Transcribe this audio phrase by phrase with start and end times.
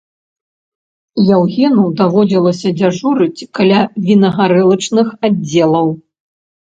[1.35, 5.93] Яўгену даводзілася дзяжурыць каля вінагарэлачных аддзелаў.